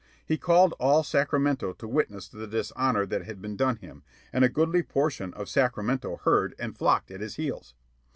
He 0.25 0.35
called 0.35 0.73
all 0.79 1.03
Sacramento 1.03 1.73
to 1.73 1.87
witness 1.87 2.27
the 2.27 2.47
dishonor 2.47 3.05
that 3.05 3.23
had 3.25 3.39
been 3.39 3.55
done 3.55 3.75
him, 3.75 4.01
and 4.33 4.43
a 4.43 4.49
goodly 4.49 4.81
portion 4.81 5.31
of 5.35 5.47
Sacramento 5.47 6.21
heard 6.23 6.55
and 6.57 6.75
flocked 6.75 7.11
at 7.11 7.21
his 7.21 7.35
heels. 7.35 7.75